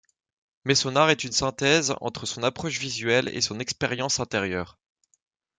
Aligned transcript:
Mais 0.65 0.73
son 0.73 0.95
art 0.95 1.11
est 1.11 1.25
une 1.25 1.31
synthèse 1.31 1.93
entre 2.01 2.25
son 2.25 2.41
approche 2.41 2.79
visuelle 2.79 3.29
et 3.35 3.41
son 3.41 3.59
expérience 3.59 4.19
intérieure. 4.19 4.79